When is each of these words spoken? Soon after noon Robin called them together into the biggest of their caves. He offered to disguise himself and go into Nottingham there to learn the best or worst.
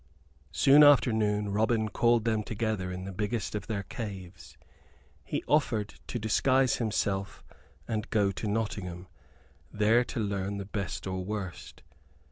Soon 0.51 0.81
after 0.83 1.13
noon 1.13 1.49
Robin 1.49 1.87
called 1.87 2.25
them 2.25 2.41
together 2.41 2.91
into 2.91 3.11
the 3.11 3.15
biggest 3.15 3.53
of 3.53 3.67
their 3.67 3.83
caves. 3.83 4.57
He 5.23 5.43
offered 5.47 5.89
to 6.07 6.17
disguise 6.17 6.77
himself 6.77 7.43
and 7.87 8.09
go 8.09 8.29
into 8.29 8.47
Nottingham 8.47 9.05
there 9.71 10.03
to 10.05 10.19
learn 10.19 10.57
the 10.57 10.65
best 10.65 11.05
or 11.05 11.23
worst. 11.23 11.83